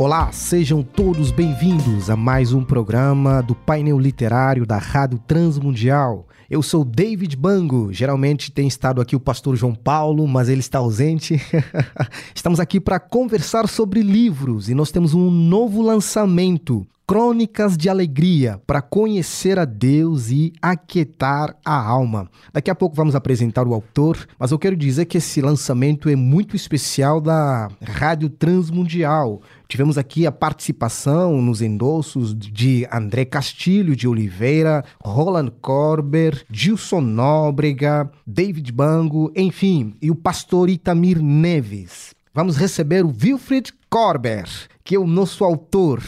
Olá, 0.00 0.30
sejam 0.30 0.80
todos 0.80 1.32
bem-vindos 1.32 2.08
a 2.08 2.14
mais 2.14 2.52
um 2.52 2.62
programa 2.62 3.42
do 3.42 3.52
painel 3.52 3.98
literário 3.98 4.64
da 4.64 4.78
Rádio 4.78 5.18
Transmundial. 5.26 6.28
Eu 6.48 6.62
sou 6.62 6.84
David 6.84 7.36
Bango. 7.36 7.92
Geralmente 7.92 8.52
tem 8.52 8.68
estado 8.68 9.00
aqui 9.00 9.16
o 9.16 9.20
pastor 9.20 9.56
João 9.56 9.74
Paulo, 9.74 10.28
mas 10.28 10.48
ele 10.48 10.60
está 10.60 10.78
ausente. 10.78 11.42
Estamos 12.32 12.60
aqui 12.60 12.78
para 12.78 13.00
conversar 13.00 13.66
sobre 13.66 14.00
livros 14.00 14.68
e 14.68 14.74
nós 14.74 14.92
temos 14.92 15.14
um 15.14 15.28
novo 15.32 15.82
lançamento. 15.82 16.86
Crônicas 17.08 17.74
de 17.74 17.88
Alegria 17.88 18.60
para 18.66 18.82
conhecer 18.82 19.58
a 19.58 19.64
Deus 19.64 20.30
e 20.30 20.52
aquietar 20.60 21.56
a 21.64 21.74
alma. 21.74 22.28
Daqui 22.52 22.70
a 22.70 22.74
pouco 22.74 22.94
vamos 22.94 23.14
apresentar 23.14 23.66
o 23.66 23.72
autor, 23.72 24.28
mas 24.38 24.50
eu 24.50 24.58
quero 24.58 24.76
dizer 24.76 25.06
que 25.06 25.16
esse 25.16 25.40
lançamento 25.40 26.10
é 26.10 26.14
muito 26.14 26.54
especial 26.54 27.18
da 27.18 27.70
Rádio 27.82 28.28
Transmundial. 28.28 29.40
Tivemos 29.66 29.96
aqui 29.96 30.26
a 30.26 30.30
participação 30.30 31.40
nos 31.40 31.62
endossos 31.62 32.34
de 32.34 32.86
André 32.92 33.24
Castilho 33.24 33.96
de 33.96 34.06
Oliveira, 34.06 34.84
Roland 35.02 35.50
Corber, 35.62 36.44
Gilson 36.50 37.00
Nóbrega, 37.00 38.10
David 38.26 38.70
Bango, 38.70 39.32
enfim, 39.34 39.94
e 40.02 40.10
o 40.10 40.14
pastor 40.14 40.68
Itamir 40.68 41.22
Neves. 41.22 42.14
Vamos 42.34 42.58
receber 42.58 43.02
o 43.02 43.08
Wilfried 43.18 43.72
Corber, 43.88 44.44
que 44.84 44.94
é 44.94 44.98
o 44.98 45.06
nosso 45.06 45.42
autor. 45.42 46.02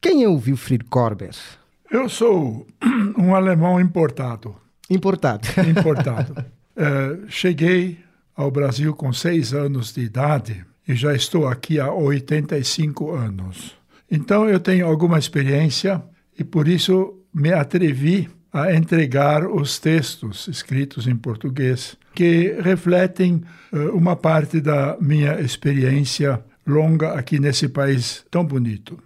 Quem 0.00 0.24
é 0.24 0.28
o 0.28 0.36
Wilfried 0.36 0.84
Corber? 0.84 1.34
Eu 1.90 2.08
sou 2.08 2.66
um 3.18 3.34
alemão 3.34 3.78
importado. 3.78 4.56
Importado. 4.88 5.46
Importado. 5.68 6.32
uh, 6.74 7.28
cheguei 7.28 7.98
ao 8.34 8.50
Brasil 8.50 8.94
com 8.94 9.12
seis 9.12 9.52
anos 9.52 9.92
de 9.92 10.00
idade 10.00 10.64
e 10.88 10.94
já 10.94 11.14
estou 11.14 11.46
aqui 11.46 11.78
há 11.78 11.92
85 11.92 13.12
anos. 13.12 13.76
Então 14.10 14.48
eu 14.48 14.58
tenho 14.58 14.86
alguma 14.86 15.18
experiência 15.18 16.02
e 16.38 16.42
por 16.42 16.66
isso 16.66 17.18
me 17.32 17.52
atrevi 17.52 18.30
a 18.50 18.72
entregar 18.72 19.46
os 19.46 19.78
textos 19.78 20.48
escritos 20.48 21.06
em 21.06 21.14
português 21.14 21.98
que 22.14 22.56
refletem 22.62 23.42
uh, 23.70 23.94
uma 23.94 24.16
parte 24.16 24.62
da 24.62 24.96
minha 24.98 25.38
experiência 25.42 26.42
longa 26.66 27.12
aqui 27.12 27.38
nesse 27.38 27.68
país 27.68 28.24
tão 28.30 28.42
bonito. 28.42 28.98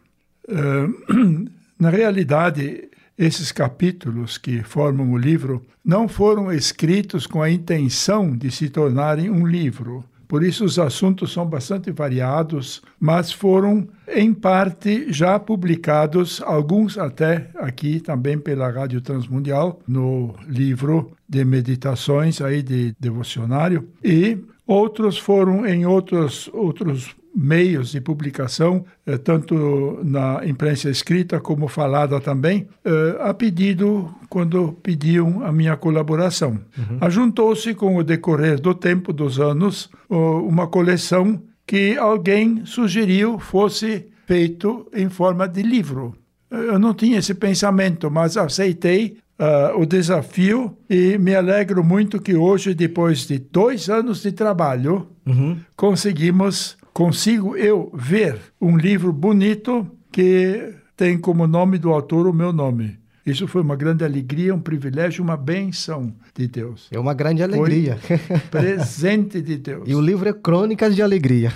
Uh, 0.48 1.48
na 1.78 1.90
realidade, 1.90 2.88
esses 3.16 3.52
capítulos 3.52 4.38
que 4.38 4.62
formam 4.62 5.12
o 5.12 5.18
livro 5.18 5.64
não 5.84 6.08
foram 6.08 6.52
escritos 6.52 7.26
com 7.26 7.42
a 7.42 7.50
intenção 7.50 8.36
de 8.36 8.50
se 8.50 8.68
tornarem 8.68 9.30
um 9.30 9.46
livro. 9.46 10.04
Por 10.26 10.42
isso, 10.42 10.64
os 10.64 10.78
assuntos 10.78 11.32
são 11.32 11.46
bastante 11.46 11.92
variados, 11.92 12.82
mas 12.98 13.30
foram, 13.30 13.86
em 14.08 14.32
parte, 14.34 15.12
já 15.12 15.38
publicados, 15.38 16.42
alguns 16.42 16.98
até 16.98 17.50
aqui 17.54 18.00
também 18.00 18.38
pela 18.38 18.70
Rádio 18.70 19.00
Transmundial, 19.00 19.80
no 19.86 20.34
livro 20.48 21.12
de 21.28 21.44
meditações 21.44 22.40
aí 22.40 22.62
de 22.62 22.96
devocionário, 22.98 23.88
e 24.02 24.38
outros 24.66 25.18
foram 25.18 25.66
em 25.66 25.86
outros, 25.86 26.50
outros 26.52 27.14
meios 27.34 27.90
de 27.90 28.00
publicação, 28.00 28.84
eh, 29.06 29.18
tanto 29.18 30.00
na 30.04 30.40
imprensa 30.46 30.88
escrita 30.88 31.40
como 31.40 31.66
falada 31.66 32.20
também, 32.20 32.68
eh, 32.84 33.16
a 33.20 33.34
pedido, 33.34 34.14
quando 34.28 34.72
pediam 34.82 35.44
a 35.44 35.50
minha 35.50 35.76
colaboração. 35.76 36.60
Uhum. 36.78 36.98
Ajuntou-se 37.00 37.74
com 37.74 37.96
o 37.96 38.04
decorrer 38.04 38.60
do 38.60 38.74
tempo, 38.74 39.12
dos 39.12 39.40
anos, 39.40 39.90
uma 40.08 40.66
coleção 40.68 41.42
que 41.66 41.96
alguém 41.96 42.64
sugeriu 42.64 43.38
fosse 43.38 44.06
feito 44.26 44.86
em 44.92 45.08
forma 45.08 45.48
de 45.48 45.62
livro. 45.62 46.14
Eu 46.50 46.78
não 46.78 46.94
tinha 46.94 47.18
esse 47.18 47.34
pensamento, 47.34 48.10
mas 48.10 48.36
aceitei 48.36 49.16
uh, 49.38 49.80
o 49.80 49.86
desafio 49.86 50.76
e 50.88 51.18
me 51.18 51.34
alegro 51.34 51.82
muito 51.82 52.20
que 52.20 52.34
hoje, 52.34 52.74
depois 52.74 53.26
de 53.26 53.38
dois 53.38 53.88
anos 53.88 54.22
de 54.22 54.32
trabalho, 54.32 55.08
uhum. 55.26 55.58
conseguimos 55.76 56.76
consigo 56.94 57.56
eu 57.56 57.90
ver 57.92 58.40
um 58.60 58.76
livro 58.76 59.12
bonito 59.12 59.86
que 60.12 60.72
tem 60.96 61.18
como 61.18 61.46
nome 61.46 61.76
do 61.76 61.92
autor 61.92 62.26
o 62.28 62.32
meu 62.32 62.52
nome. 62.52 62.98
Isso 63.26 63.48
foi 63.48 63.62
uma 63.62 63.74
grande 63.74 64.04
alegria, 64.04 64.54
um 64.54 64.60
privilégio, 64.60 65.24
uma 65.24 65.36
benção 65.36 66.14
de 66.34 66.46
Deus. 66.46 66.88
É 66.92 66.98
uma 66.98 67.14
grande 67.14 67.42
alegria. 67.42 67.96
Foi 67.96 68.38
presente 68.50 69.40
de 69.40 69.56
Deus. 69.58 69.82
E 69.86 69.94
o 69.94 70.00
livro 70.00 70.28
é 70.28 70.32
Crônicas 70.32 70.94
de 70.94 71.02
Alegria. 71.02 71.52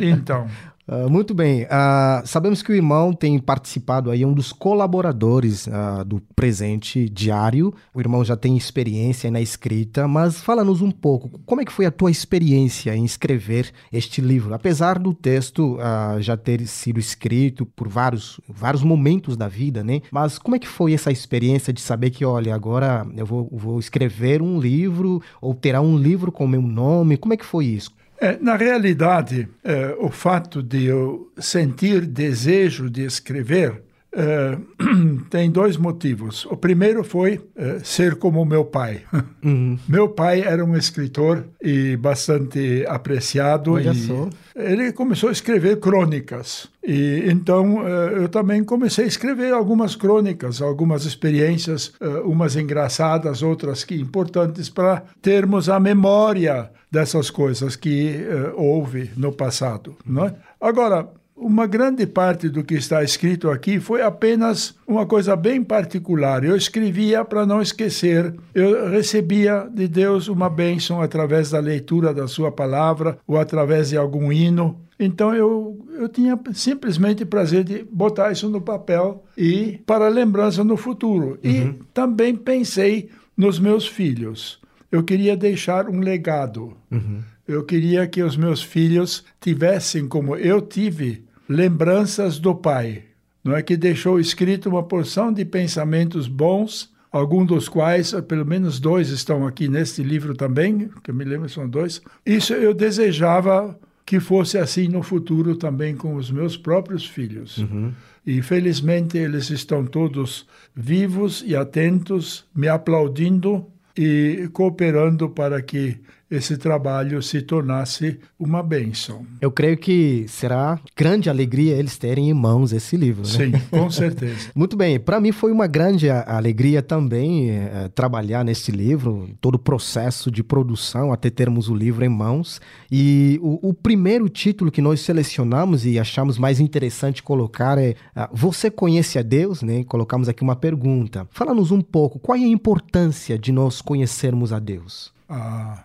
então. 0.00 0.48
Uh, 0.88 1.10
muito 1.10 1.34
bem. 1.34 1.64
Uh, 1.64 2.24
sabemos 2.24 2.62
que 2.62 2.70
o 2.70 2.74
irmão 2.74 3.12
tem 3.12 3.36
participado 3.40 4.08
aí, 4.08 4.22
é 4.22 4.26
um 4.26 4.32
dos 4.32 4.52
colaboradores 4.52 5.66
uh, 5.66 6.04
do 6.04 6.20
presente 6.36 7.08
diário. 7.08 7.74
O 7.92 7.98
irmão 7.98 8.24
já 8.24 8.36
tem 8.36 8.56
experiência 8.56 9.28
na 9.28 9.40
escrita, 9.40 10.06
mas 10.06 10.40
fala-nos 10.40 10.80
um 10.82 10.92
pouco, 10.92 11.40
como 11.44 11.60
é 11.60 11.64
que 11.64 11.72
foi 11.72 11.86
a 11.86 11.90
tua 11.90 12.08
experiência 12.08 12.94
em 12.94 13.04
escrever 13.04 13.72
este 13.92 14.20
livro? 14.20 14.54
Apesar 14.54 14.98
do 14.98 15.12
texto 15.12 15.78
já 16.20 16.36
ter 16.36 16.66
sido 16.66 17.00
escrito 17.00 17.66
por 17.66 17.88
vários, 17.88 18.40
vários 18.48 18.82
momentos 18.82 19.36
da 19.36 19.48
vida, 19.48 19.82
né? 19.82 20.02
Mas 20.10 20.38
como 20.38 20.56
é 20.56 20.58
que 20.58 20.68
foi 20.68 20.92
essa 20.92 21.10
experiência 21.10 21.72
de 21.72 21.80
saber 21.80 22.10
que, 22.10 22.24
olha, 22.24 22.54
agora 22.54 23.06
eu 23.16 23.26
vou, 23.26 23.48
vou 23.52 23.78
escrever 23.78 24.40
um 24.42 24.60
livro 24.60 25.22
ou 25.40 25.54
terá 25.54 25.80
um 25.80 25.96
livro 25.96 26.30
com 26.30 26.44
o 26.44 26.48
meu 26.48 26.62
nome? 26.62 27.16
Como 27.16 27.34
é 27.34 27.36
que 27.36 27.44
foi 27.44 27.66
isso? 27.66 27.90
É, 28.18 28.38
na 28.40 28.56
realidade, 28.56 29.48
é, 29.62 29.94
o 29.98 30.10
fato 30.10 30.62
de 30.62 30.84
eu 30.84 31.30
sentir 31.38 32.06
desejo 32.06 32.88
de 32.88 33.02
escrever 33.04 33.82
é, 34.12 34.56
tem 35.28 35.50
dois 35.50 35.76
motivos. 35.76 36.46
O 36.46 36.56
primeiro 36.56 37.04
foi 37.04 37.40
é, 37.54 37.78
ser 37.80 38.16
como 38.16 38.44
meu 38.44 38.64
pai. 38.64 39.02
Uhum. 39.46 39.78
Meu 39.88 40.08
pai 40.08 40.40
era 40.40 40.64
um 40.64 40.76
escritor 40.76 41.44
e 41.62 41.96
bastante 41.96 42.84
apreciado. 42.88 43.74
Olha 43.74 43.92
e 43.92 43.94
só. 43.94 44.28
Ele 44.56 44.90
começou 44.90 45.28
a 45.28 45.32
escrever 45.32 45.78
crônicas. 45.78 46.68
E 46.82 47.22
então 47.26 47.86
é, 47.86 48.24
eu 48.24 48.28
também 48.28 48.64
comecei 48.64 49.04
a 49.04 49.08
escrever 49.08 49.52
algumas 49.52 49.94
crônicas, 49.94 50.60
algumas 50.60 51.04
experiências, 51.04 51.92
umas 52.24 52.56
engraçadas, 52.56 53.40
outras 53.40 53.84
que 53.84 53.94
importantes 53.94 54.68
para 54.68 55.04
termos 55.22 55.68
a 55.68 55.78
memória 55.78 56.72
dessas 56.90 57.30
coisas 57.30 57.76
que 57.76 58.26
houve 58.56 59.12
no 59.16 59.32
passado. 59.32 59.94
Não 60.04 60.24
é? 60.24 60.34
Agora, 60.60 61.08
uma 61.36 61.66
grande 61.66 62.06
parte 62.06 62.48
do 62.48 62.64
que 62.64 62.74
está 62.74 63.04
escrito 63.04 63.50
aqui 63.50 63.78
foi 63.78 64.00
apenas 64.00 64.74
uma 64.86 65.04
coisa 65.04 65.36
bem 65.36 65.62
particular. 65.62 66.42
Eu 66.42 66.56
escrevia 66.56 67.24
para 67.24 67.44
não 67.44 67.60
esquecer. 67.60 68.34
Eu 68.54 68.88
recebia 68.88 69.68
de 69.72 69.86
Deus 69.86 70.28
uma 70.28 70.48
bênção 70.48 71.02
através 71.02 71.50
da 71.50 71.60
leitura 71.60 72.14
da 72.14 72.26
Sua 72.26 72.50
palavra 72.50 73.18
ou 73.26 73.38
através 73.38 73.90
de 73.90 73.96
algum 73.96 74.32
hino. 74.32 74.80
Então 74.98 75.34
eu, 75.34 75.78
eu 75.92 76.08
tinha 76.08 76.40
simplesmente 76.54 77.24
prazer 77.26 77.64
de 77.64 77.84
botar 77.84 78.32
isso 78.32 78.48
no 78.48 78.62
papel 78.62 79.22
e 79.36 79.78
para 79.84 80.08
lembrança 80.08 80.64
no 80.64 80.76
futuro. 80.76 81.38
Uhum. 81.44 81.50
E 81.50 81.74
também 81.92 82.34
pensei 82.34 83.10
nos 83.36 83.58
meus 83.58 83.86
filhos 83.86 84.58
eu 84.90 85.02
queria 85.02 85.36
deixar 85.36 85.88
um 85.88 86.00
legado. 86.00 86.76
Uhum. 86.90 87.22
Eu 87.46 87.64
queria 87.64 88.06
que 88.06 88.22
os 88.22 88.36
meus 88.36 88.62
filhos 88.62 89.24
tivessem, 89.40 90.08
como 90.08 90.36
eu 90.36 90.60
tive, 90.60 91.24
lembranças 91.48 92.38
do 92.38 92.54
pai. 92.54 93.04
Não 93.44 93.54
é 93.54 93.62
que 93.62 93.76
deixou 93.76 94.18
escrito 94.18 94.68
uma 94.68 94.82
porção 94.82 95.32
de 95.32 95.44
pensamentos 95.44 96.26
bons, 96.26 96.92
alguns 97.12 97.46
dos 97.46 97.68
quais, 97.68 98.12
pelo 98.26 98.44
menos 98.44 98.80
dois 98.80 99.10
estão 99.10 99.46
aqui 99.46 99.68
neste 99.68 100.02
livro 100.02 100.34
também, 100.34 100.90
que 101.04 101.10
eu 101.10 101.14
me 101.14 101.24
lembro 101.24 101.48
são 101.48 101.68
dois. 101.68 102.02
Isso 102.24 102.52
eu 102.52 102.74
desejava 102.74 103.78
que 104.04 104.20
fosse 104.20 104.58
assim 104.58 104.88
no 104.88 105.02
futuro 105.02 105.56
também 105.56 105.96
com 105.96 106.14
os 106.14 106.30
meus 106.30 106.56
próprios 106.56 107.06
filhos. 107.06 107.58
Uhum. 107.58 107.92
E 108.26 108.42
felizmente 108.42 109.16
eles 109.16 109.50
estão 109.50 109.84
todos 109.84 110.46
vivos 110.74 111.44
e 111.46 111.54
atentos, 111.54 112.44
me 112.54 112.68
aplaudindo 112.68 113.66
e 113.96 114.48
cooperando 114.52 115.28
para 115.28 115.62
que 115.62 115.98
esse 116.30 116.56
trabalho 116.56 117.22
se 117.22 117.40
tornasse 117.40 118.18
uma 118.38 118.62
bênção. 118.62 119.24
Eu 119.40 119.50
creio 119.50 119.76
que 119.76 120.26
será 120.28 120.78
grande 120.96 121.30
alegria 121.30 121.76
eles 121.76 121.96
terem 121.96 122.28
em 122.28 122.34
mãos 122.34 122.72
esse 122.72 122.96
livro. 122.96 123.22
Né? 123.22 123.28
Sim, 123.28 123.52
com 123.70 123.88
certeza. 123.90 124.50
Muito 124.54 124.76
bem, 124.76 124.98
para 124.98 125.20
mim 125.20 125.30
foi 125.30 125.52
uma 125.52 125.66
grande 125.66 126.10
alegria 126.10 126.82
também 126.82 127.50
é, 127.50 127.88
trabalhar 127.94 128.44
nesse 128.44 128.72
livro, 128.72 129.30
todo 129.40 129.54
o 129.54 129.58
processo 129.58 130.30
de 130.30 130.42
produção 130.42 131.12
até 131.12 131.30
termos 131.30 131.68
o 131.68 131.74
livro 131.74 132.04
em 132.04 132.08
mãos. 132.08 132.60
E 132.90 133.38
o, 133.40 133.68
o 133.68 133.74
primeiro 133.74 134.28
título 134.28 134.70
que 134.70 134.82
nós 134.82 135.00
selecionamos 135.00 135.86
e 135.86 135.98
achamos 135.98 136.38
mais 136.38 136.58
interessante 136.58 137.22
colocar 137.22 137.78
é 137.78 137.94
uh, 138.16 138.28
Você 138.32 138.70
conhece 138.70 139.18
a 139.18 139.22
Deus? 139.22 139.62
Né? 139.62 139.84
Colocamos 139.84 140.28
aqui 140.28 140.42
uma 140.42 140.56
pergunta. 140.56 141.26
Fala-nos 141.30 141.70
um 141.70 141.80
pouco, 141.80 142.18
qual 142.18 142.36
é 142.36 142.40
a 142.40 142.48
importância 142.48 143.38
de 143.38 143.52
nós 143.52 143.80
conhecermos 143.80 144.52
a 144.52 144.58
Deus? 144.58 145.12
Ah. 145.28 145.84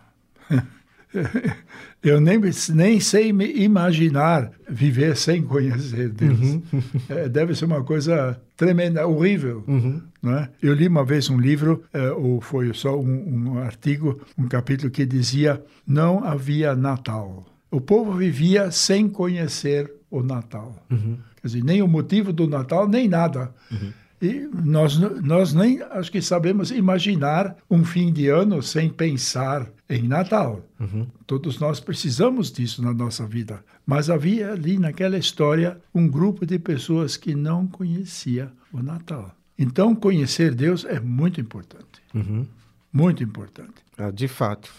Eu 2.02 2.20
nem, 2.20 2.40
nem 2.70 3.00
sei 3.00 3.30
imaginar 3.30 4.52
viver 4.68 5.16
sem 5.16 5.44
conhecer 5.44 6.10
Deus. 6.10 6.40
Uhum. 6.40 6.62
É, 7.10 7.30
deve 7.30 7.54
ser 7.54 7.66
uma 7.66 7.84
coisa 7.84 8.40
tremenda, 8.58 9.06
horrível. 9.06 9.64
Uhum. 9.68 10.02
Né? 10.22 10.50
Eu 10.62 10.74
li 10.74 10.88
uma 10.88 11.04
vez 11.04 11.30
um 11.30 11.40
livro, 11.40 11.84
é, 11.94 12.12
ou 12.12 12.42
foi 12.42 12.74
só 12.74 13.00
um, 13.00 13.52
um 13.52 13.58
artigo, 13.60 14.20
um 14.38 14.48
capítulo 14.48 14.90
que 14.90 15.06
dizia: 15.06 15.64
não 15.86 16.24
havia 16.24 16.76
Natal. 16.76 17.46
O 17.70 17.80
povo 17.80 18.14
vivia 18.14 18.72
sem 18.72 19.08
conhecer 19.08 19.92
o 20.10 20.24
Natal. 20.24 20.76
Uhum. 20.90 21.18
Quer 21.42 21.48
dizer, 21.48 21.64
nem 21.64 21.82
o 21.82 21.88
motivo 21.88 22.34
do 22.34 22.48
Natal, 22.48 22.88
nem 22.88 23.08
nada. 23.08 23.54
Uhum. 23.72 23.92
E 24.22 24.48
nós, 24.64 25.00
nós 25.00 25.52
nem 25.54 25.82
acho 25.82 26.12
que 26.12 26.22
sabemos 26.22 26.70
imaginar 26.70 27.56
um 27.70 27.84
fim 27.84 28.14
de 28.14 28.28
ano 28.28 28.62
sem 28.62 28.88
pensar 28.88 29.68
em 29.94 30.08
Natal. 30.08 30.66
Uhum. 30.80 31.08
Todos 31.26 31.60
nós 31.60 31.80
precisamos 31.80 32.52
disso 32.52 32.82
na 32.82 32.94
nossa 32.94 33.26
vida. 33.26 33.64
Mas 33.86 34.10
havia 34.10 34.52
ali 34.52 34.78
naquela 34.78 35.18
história 35.18 35.80
um 35.94 36.08
grupo 36.08 36.46
de 36.46 36.58
pessoas 36.58 37.18
que 37.18 37.36
não 37.36 37.68
conhecia 37.68 38.52
o 38.72 38.82
Natal. 38.82 39.36
Então, 39.58 39.94
conhecer 39.94 40.56
Deus 40.56 40.86
é 40.86 41.00
muito 41.00 41.40
importante. 41.40 42.02
Uhum. 42.14 42.46
Muito 42.92 43.24
importante. 43.24 43.76
Ah, 43.98 44.12
de 44.12 44.28
fato. 44.28 44.74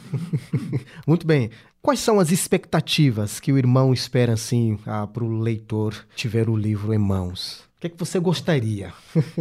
muito 1.07 1.27
bem. 1.27 1.51
Quais 1.81 2.01
são 2.01 2.21
as 2.21 2.31
expectativas 2.31 3.41
que 3.41 3.53
o 3.53 3.59
irmão 3.59 3.93
espera 3.93 4.35
assim 4.35 4.79
ah, 4.87 5.07
para 5.07 5.25
o 5.25 5.41
leitor 5.41 5.95
tiver 6.15 6.49
o 6.49 6.57
livro 6.57 6.93
em 6.93 6.99
mãos? 6.99 7.71
que, 7.83 7.89
é 7.89 7.91
que 7.91 7.99
você 7.99 8.21
gostaria? 8.21 8.93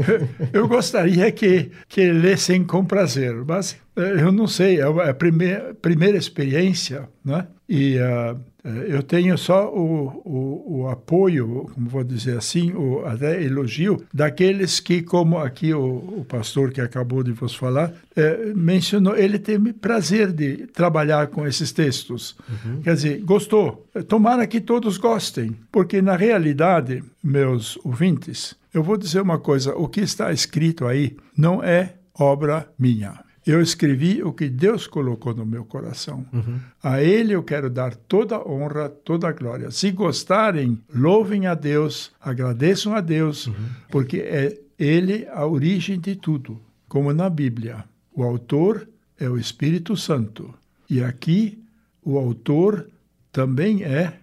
eu 0.51 0.67
gostaria 0.67 1.31
que, 1.31 1.69
que 1.87 2.11
lessem 2.11 2.63
com 2.63 2.83
prazer, 2.83 3.35
mas 3.45 3.77
eu 3.95 4.31
não 4.31 4.47
sei, 4.47 4.79
é 4.79 5.09
a 5.09 5.13
primeira, 5.13 5.73
primeira 5.73 6.17
experiência, 6.17 7.09
né? 7.23 7.47
E 7.67 7.97
uh, 7.97 8.39
eu 8.63 9.01
tenho 9.01 9.37
só 9.37 9.73
o, 9.73 10.21
o, 10.23 10.81
o, 10.81 10.87
apoio, 10.87 11.69
como 11.73 11.89
vou 11.89 12.03
dizer 12.03 12.37
assim, 12.37 12.73
o 12.73 13.03
até 13.05 13.41
elogio 13.41 14.03
daqueles 14.13 14.79
que, 14.79 15.01
como 15.01 15.39
aqui 15.39 15.73
o, 15.73 16.19
o 16.19 16.25
pastor 16.27 16.71
que 16.71 16.79
acabou 16.79 17.23
de 17.23 17.31
vos 17.31 17.55
falar, 17.55 17.91
eh, 18.15 18.53
mencionou, 18.55 19.17
ele 19.17 19.39
tem 19.39 19.59
prazer 19.73 20.31
de 20.31 20.67
trabalhar 20.67 21.27
com 21.27 21.47
esses 21.47 21.71
textos. 21.71 22.35
Uhum. 22.47 22.81
Quer 22.83 22.93
dizer, 22.93 23.21
gostou. 23.21 23.87
Tomara 24.07 24.45
que 24.45 24.61
todos 24.61 24.97
gostem, 24.97 25.55
porque 25.71 25.99
na 26.01 26.15
realidade, 26.15 27.03
meus 27.23 27.79
ouvintes, 27.83 28.55
eu 28.71 28.83
vou 28.83 28.95
dizer 28.95 29.21
uma 29.21 29.39
coisa: 29.39 29.75
o 29.75 29.87
que 29.87 30.01
está 30.01 30.31
escrito 30.31 30.85
aí 30.85 31.17
não 31.35 31.63
é 31.63 31.95
obra 32.13 32.69
minha. 32.77 33.30
Eu 33.45 33.59
escrevi 33.61 34.21
o 34.21 34.31
que 34.31 34.47
Deus 34.47 34.85
colocou 34.85 35.33
no 35.33 35.45
meu 35.45 35.65
coração. 35.65 36.25
Uhum. 36.31 36.59
A 36.81 37.01
Ele 37.01 37.33
eu 37.33 37.43
quero 37.43 37.69
dar 37.69 37.95
toda 37.95 38.35
a 38.35 38.47
honra, 38.47 38.89
toda 38.89 39.27
a 39.27 39.31
glória. 39.31 39.71
Se 39.71 39.91
gostarem, 39.91 40.79
louvem 40.93 41.47
a 41.47 41.55
Deus, 41.55 42.11
agradeçam 42.21 42.95
a 42.95 43.01
Deus, 43.01 43.47
uhum. 43.47 43.53
porque 43.89 44.17
é 44.17 44.59
Ele 44.77 45.27
a 45.31 45.45
origem 45.45 45.99
de 45.99 46.15
tudo. 46.15 46.61
Como 46.87 47.11
na 47.13 47.29
Bíblia, 47.29 47.83
o 48.13 48.23
autor 48.23 48.87
é 49.19 49.27
o 49.27 49.37
Espírito 49.37 49.97
Santo. 49.97 50.53
E 50.89 51.03
aqui, 51.03 51.63
o 52.03 52.19
autor 52.19 52.87
também 53.31 53.83
é 53.83 54.19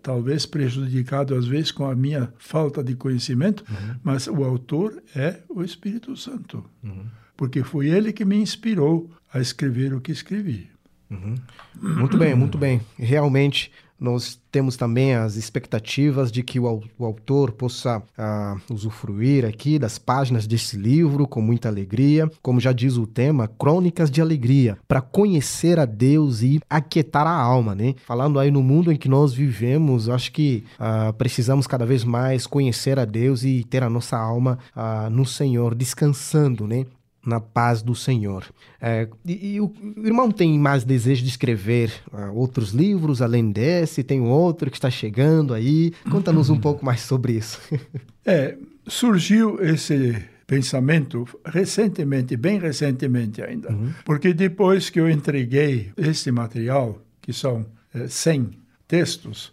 talvez 0.00 0.46
prejudicado 0.46 1.34
às 1.34 1.46
vezes 1.46 1.70
com 1.70 1.84
a 1.84 1.94
minha 1.94 2.32
falta 2.38 2.82
de 2.82 2.94
conhecimento, 2.94 3.62
uhum. 3.68 3.96
mas 4.02 4.26
o 4.26 4.42
autor 4.42 5.02
é 5.14 5.40
o 5.50 5.62
Espírito 5.62 6.16
Santo. 6.16 6.64
Uhum 6.82 7.04
porque 7.36 7.62
foi 7.62 7.88
ele 7.88 8.12
que 8.12 8.24
me 8.24 8.36
inspirou 8.36 9.10
a 9.32 9.40
escrever 9.40 9.92
o 9.94 10.00
que 10.00 10.12
escrevi. 10.12 10.68
Uhum. 11.10 11.34
Muito 11.80 12.16
bem, 12.16 12.34
muito 12.34 12.58
bem. 12.58 12.80
Realmente, 12.98 13.70
nós 13.98 14.38
temos 14.50 14.76
também 14.76 15.14
as 15.14 15.36
expectativas 15.36 16.30
de 16.30 16.42
que 16.42 16.58
o, 16.58 16.82
o 16.98 17.04
autor 17.04 17.52
possa 17.52 17.98
uh, 17.98 18.72
usufruir 18.72 19.44
aqui 19.44 19.78
das 19.78 19.98
páginas 19.98 20.46
desse 20.46 20.76
livro 20.76 21.26
com 21.26 21.40
muita 21.40 21.68
alegria, 21.68 22.30
como 22.42 22.60
já 22.60 22.72
diz 22.72 22.96
o 22.96 23.06
tema, 23.06 23.48
Crônicas 23.48 24.10
de 24.10 24.20
Alegria, 24.20 24.76
para 24.86 25.00
conhecer 25.00 25.78
a 25.78 25.84
Deus 25.84 26.42
e 26.42 26.60
aquietar 26.68 27.26
a 27.26 27.34
alma, 27.34 27.74
né? 27.74 27.94
Falando 28.04 28.38
aí 28.38 28.50
no 28.50 28.62
mundo 28.62 28.92
em 28.92 28.96
que 28.96 29.08
nós 29.08 29.32
vivemos, 29.32 30.08
acho 30.08 30.32
que 30.32 30.64
uh, 30.78 31.12
precisamos 31.14 31.66
cada 31.66 31.86
vez 31.86 32.04
mais 32.04 32.46
conhecer 32.46 32.98
a 32.98 33.04
Deus 33.04 33.44
e 33.44 33.64
ter 33.64 33.82
a 33.82 33.90
nossa 33.90 34.18
alma 34.18 34.58
uh, 34.76 35.08
no 35.08 35.24
Senhor, 35.24 35.74
descansando, 35.74 36.66
né? 36.66 36.84
Na 37.26 37.40
paz 37.40 37.82
do 37.82 37.94
Senhor. 37.94 38.44
É, 38.80 39.08
e, 39.24 39.54
e, 39.54 39.60
o 39.60 39.72
irmão 40.04 40.30
tem 40.30 40.58
mais 40.58 40.84
desejo 40.84 41.22
de 41.22 41.28
escrever 41.28 41.92
uh, 42.12 42.34
outros 42.34 42.70
livros 42.70 43.22
além 43.22 43.50
desse? 43.50 44.02
Tem 44.02 44.20
outro 44.20 44.70
que 44.70 44.76
está 44.76 44.90
chegando 44.90 45.54
aí? 45.54 45.92
Conta-nos 46.10 46.50
um 46.50 46.58
pouco 46.58 46.84
mais 46.84 47.00
sobre 47.00 47.34
isso. 47.34 47.60
é, 48.24 48.56
surgiu 48.86 49.62
esse 49.62 50.22
pensamento 50.46 51.26
recentemente, 51.44 52.36
bem 52.36 52.58
recentemente 52.58 53.42
ainda, 53.42 53.72
uhum. 53.72 53.92
porque 54.04 54.34
depois 54.34 54.90
que 54.90 55.00
eu 55.00 55.10
entreguei 55.10 55.90
esse 55.96 56.30
material, 56.30 57.00
que 57.22 57.32
são 57.32 57.64
é, 57.94 58.06
100 58.06 58.50
textos, 58.86 59.52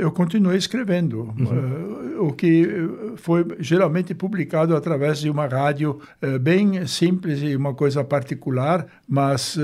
eu 0.00 0.12
continuei 0.12 0.56
escrevendo, 0.56 1.34
uhum. 1.36 2.18
uh, 2.18 2.28
o 2.28 2.32
que 2.32 2.66
foi 3.16 3.44
geralmente 3.58 4.14
publicado 4.14 4.76
através 4.76 5.18
de 5.18 5.28
uma 5.28 5.46
rádio 5.46 6.00
uh, 6.22 6.38
bem 6.38 6.86
simples 6.86 7.42
e 7.42 7.56
uma 7.56 7.74
coisa 7.74 8.04
particular, 8.04 8.86
mas 9.08 9.58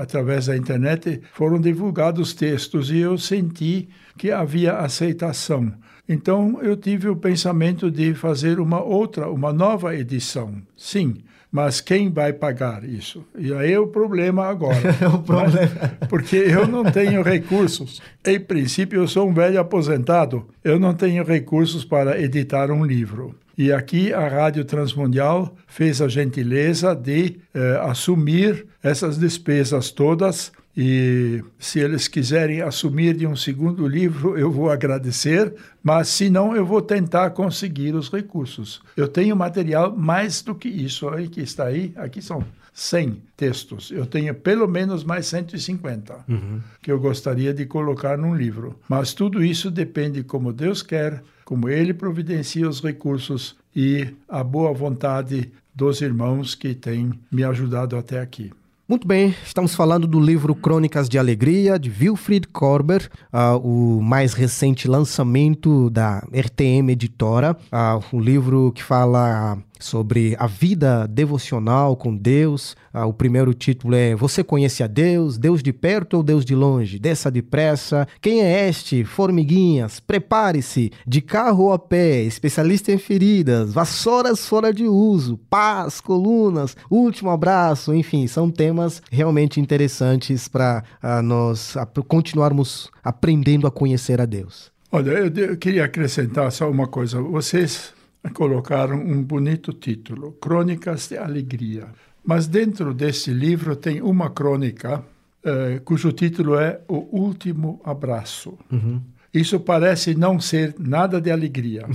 através 0.00 0.46
da 0.46 0.56
internet 0.56 1.20
foram 1.32 1.60
divulgados 1.60 2.34
textos 2.34 2.90
e 2.90 2.98
eu 2.98 3.18
senti 3.18 3.88
que 4.16 4.30
havia 4.30 4.74
aceitação. 4.74 5.72
Então 6.08 6.60
eu 6.62 6.76
tive 6.76 7.08
o 7.08 7.16
pensamento 7.16 7.90
de 7.90 8.14
fazer 8.14 8.60
uma 8.60 8.82
outra, 8.82 9.30
uma 9.30 9.52
nova 9.52 9.96
edição. 9.96 10.54
Sim, 10.76 11.16
mas 11.50 11.80
quem 11.80 12.10
vai 12.10 12.32
pagar 12.32 12.82
isso? 12.82 13.24
E 13.38 13.54
aí 13.54 13.72
é 13.72 13.78
o 13.78 13.86
problema 13.86 14.44
agora. 14.46 14.76
é 15.00 15.06
o 15.06 15.18
problema. 15.20 15.70
Mas, 16.00 16.08
porque 16.08 16.34
eu 16.34 16.66
não 16.66 16.84
tenho 16.84 17.22
recursos. 17.22 18.02
Em 18.26 18.40
princípio, 18.40 19.00
eu 19.00 19.06
sou 19.06 19.28
um 19.28 19.32
velho 19.32 19.60
aposentado. 19.60 20.46
Eu 20.64 20.80
não 20.80 20.92
tenho 20.92 21.22
recursos 21.22 21.84
para 21.84 22.20
editar 22.20 22.72
um 22.72 22.84
livro. 22.84 23.36
E 23.56 23.72
aqui 23.72 24.12
a 24.12 24.26
Rádio 24.26 24.64
Transmundial 24.64 25.54
fez 25.68 26.02
a 26.02 26.08
gentileza 26.08 26.92
de 26.92 27.36
eh, 27.54 27.78
assumir 27.82 28.66
essas 28.82 29.16
despesas 29.16 29.92
todas 29.92 30.50
e 30.76 31.42
se 31.58 31.78
eles 31.78 32.08
quiserem 32.08 32.60
assumir 32.60 33.14
de 33.14 33.26
um 33.26 33.36
segundo 33.36 33.86
livro, 33.86 34.36
eu 34.36 34.50
vou 34.50 34.70
agradecer, 34.70 35.54
mas 35.82 36.08
se 36.08 36.28
não, 36.28 36.56
eu 36.56 36.66
vou 36.66 36.82
tentar 36.82 37.30
conseguir 37.30 37.94
os 37.94 38.08
recursos. 38.08 38.82
Eu 38.96 39.06
tenho 39.06 39.36
material 39.36 39.94
mais 39.96 40.42
do 40.42 40.54
que 40.54 40.68
isso 40.68 41.08
aí 41.08 41.28
que 41.28 41.40
está 41.40 41.66
aí. 41.66 41.92
Aqui 41.96 42.20
são 42.20 42.44
100 42.72 43.22
textos. 43.36 43.92
Eu 43.92 44.04
tenho 44.04 44.34
pelo 44.34 44.66
menos 44.66 45.04
mais 45.04 45.26
150 45.26 46.24
uhum. 46.28 46.60
que 46.82 46.90
eu 46.90 46.98
gostaria 46.98 47.54
de 47.54 47.64
colocar 47.66 48.18
num 48.18 48.34
livro. 48.34 48.76
Mas 48.88 49.14
tudo 49.14 49.44
isso 49.44 49.70
depende 49.70 50.24
como 50.24 50.52
Deus 50.52 50.82
quer, 50.82 51.22
como 51.44 51.68
Ele 51.68 51.94
providencia 51.94 52.68
os 52.68 52.80
recursos 52.82 53.56
e 53.74 54.08
a 54.28 54.42
boa 54.42 54.72
vontade 54.72 55.52
dos 55.72 56.00
irmãos 56.00 56.56
que 56.56 56.74
têm 56.74 57.12
me 57.30 57.44
ajudado 57.44 57.96
até 57.96 58.20
aqui. 58.20 58.50
Muito 58.86 59.08
bem, 59.08 59.34
estamos 59.42 59.74
falando 59.74 60.06
do 60.06 60.20
livro 60.20 60.54
Crônicas 60.54 61.08
de 61.08 61.18
Alegria, 61.18 61.78
de 61.78 61.88
Wilfried 61.88 62.46
Korber, 62.48 63.10
uh, 63.32 63.56
o 63.56 64.02
mais 64.02 64.34
recente 64.34 64.86
lançamento 64.86 65.88
da 65.88 66.18
RTM 66.30 66.90
Editora, 66.92 67.56
uh, 67.72 68.04
um 68.14 68.20
livro 68.20 68.70
que 68.72 68.82
fala 68.82 69.56
sobre 69.84 70.34
a 70.38 70.46
vida 70.46 71.06
devocional 71.06 71.96
com 71.96 72.16
Deus. 72.16 72.76
Ah, 72.92 73.06
o 73.06 73.12
primeiro 73.12 73.52
título 73.52 73.94
é 73.94 74.14
Você 74.14 74.42
conhece 74.42 74.82
a 74.82 74.86
Deus? 74.86 75.36
Deus 75.36 75.62
de 75.62 75.72
perto 75.72 76.14
ou 76.16 76.22
Deus 76.22 76.44
de 76.44 76.54
longe? 76.54 76.98
Desça 76.98 77.30
depressa. 77.30 78.08
Quem 78.20 78.40
é 78.40 78.68
este? 78.68 79.04
Formiguinhas. 79.04 80.00
Prepare-se. 80.00 80.90
De 81.06 81.20
carro 81.20 81.72
a 81.72 81.78
pé. 81.78 82.22
Especialista 82.22 82.90
em 82.90 82.98
feridas. 82.98 83.72
Vassouras 83.72 84.48
fora 84.48 84.72
de 84.72 84.84
uso. 84.84 85.38
Paz, 85.50 86.00
colunas. 86.00 86.76
Último 86.90 87.30
abraço. 87.30 87.94
Enfim, 87.94 88.26
são 88.26 88.50
temas 88.50 89.02
realmente 89.10 89.60
interessantes 89.60 90.48
para 90.48 90.82
ah, 91.02 91.22
nós 91.22 91.76
continuarmos 92.08 92.90
aprendendo 93.02 93.66
a 93.66 93.70
conhecer 93.70 94.20
a 94.20 94.24
Deus. 94.24 94.72
Olha, 94.90 95.10
eu, 95.10 95.28
eu 95.28 95.56
queria 95.56 95.84
acrescentar 95.84 96.50
só 96.52 96.70
uma 96.70 96.86
coisa. 96.86 97.20
Vocês 97.20 97.92
colocaram 98.32 98.96
um 98.96 99.22
bonito 99.22 99.72
título, 99.72 100.32
Crônicas 100.32 101.08
de 101.08 101.18
Alegria. 101.18 101.88
Mas 102.24 102.46
dentro 102.46 102.94
desse 102.94 103.30
livro 103.32 103.76
tem 103.76 104.00
uma 104.00 104.30
crônica 104.30 105.04
eh, 105.44 105.80
cujo 105.84 106.10
título 106.12 106.58
é 106.58 106.80
O 106.88 107.18
Último 107.18 107.80
Abraço. 107.84 108.58
Uhum. 108.72 109.00
Isso 109.32 109.60
parece 109.60 110.14
não 110.14 110.40
ser 110.40 110.74
nada 110.78 111.20
de 111.20 111.30
alegria, 111.30 111.86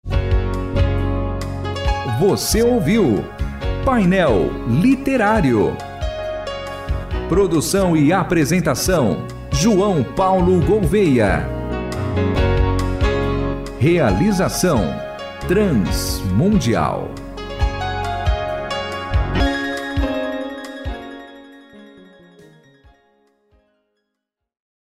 Você 2.20 2.62
ouviu 2.62 3.24
Painel 3.84 4.48
Literário. 4.68 5.76
Produção 7.28 7.96
e 7.96 8.12
apresentação: 8.12 9.26
João 9.50 10.04
Paulo 10.04 10.64
Gouveia. 10.64 11.53
Realização 13.78 14.80
Transmundial. 15.46 17.13